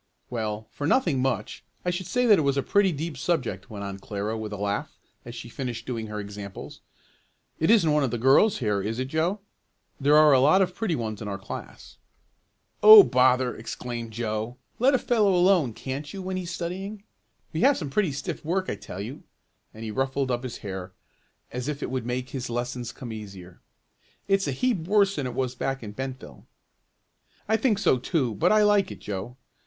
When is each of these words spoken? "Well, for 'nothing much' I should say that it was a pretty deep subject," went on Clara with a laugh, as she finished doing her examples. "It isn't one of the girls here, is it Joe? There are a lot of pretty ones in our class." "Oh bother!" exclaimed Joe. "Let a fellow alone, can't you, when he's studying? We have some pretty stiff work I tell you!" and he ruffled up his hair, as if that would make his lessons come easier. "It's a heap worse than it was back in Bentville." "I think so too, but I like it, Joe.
"Well, 0.31 0.67
for 0.71 0.87
'nothing 0.87 1.21
much' 1.21 1.63
I 1.85 1.91
should 1.91 2.07
say 2.07 2.25
that 2.25 2.39
it 2.39 2.41
was 2.41 2.57
a 2.57 2.63
pretty 2.63 2.91
deep 2.91 3.15
subject," 3.19 3.69
went 3.69 3.83
on 3.85 3.99
Clara 3.99 4.35
with 4.35 4.51
a 4.51 4.57
laugh, 4.57 4.97
as 5.25 5.35
she 5.35 5.47
finished 5.47 5.85
doing 5.85 6.07
her 6.07 6.19
examples. 6.19 6.81
"It 7.59 7.69
isn't 7.69 7.91
one 7.93 8.03
of 8.03 8.09
the 8.09 8.17
girls 8.17 8.57
here, 8.57 8.81
is 8.81 8.97
it 8.97 9.09
Joe? 9.09 9.41
There 9.99 10.17
are 10.17 10.33
a 10.33 10.39
lot 10.39 10.63
of 10.63 10.73
pretty 10.73 10.95
ones 10.95 11.21
in 11.21 11.27
our 11.27 11.37
class." 11.37 11.99
"Oh 12.81 13.03
bother!" 13.03 13.55
exclaimed 13.55 14.09
Joe. 14.11 14.57
"Let 14.79 14.95
a 14.95 14.97
fellow 14.97 15.35
alone, 15.35 15.71
can't 15.71 16.11
you, 16.11 16.23
when 16.23 16.35
he's 16.35 16.49
studying? 16.49 17.03
We 17.53 17.61
have 17.61 17.77
some 17.77 17.91
pretty 17.91 18.11
stiff 18.11 18.43
work 18.43 18.71
I 18.71 18.77
tell 18.77 19.01
you!" 19.01 19.21
and 19.71 19.83
he 19.83 19.91
ruffled 19.91 20.31
up 20.31 20.41
his 20.41 20.57
hair, 20.65 20.93
as 21.51 21.67
if 21.67 21.79
that 21.81 21.89
would 21.91 22.07
make 22.07 22.29
his 22.31 22.49
lessons 22.49 22.91
come 22.91 23.13
easier. 23.13 23.61
"It's 24.27 24.47
a 24.47 24.51
heap 24.51 24.79
worse 24.87 25.15
than 25.17 25.27
it 25.27 25.35
was 25.35 25.53
back 25.53 25.83
in 25.83 25.91
Bentville." 25.93 26.47
"I 27.47 27.55
think 27.55 27.77
so 27.77 27.99
too, 27.99 28.33
but 28.33 28.51
I 28.51 28.63
like 28.63 28.89
it, 28.89 28.97
Joe. 28.99 29.37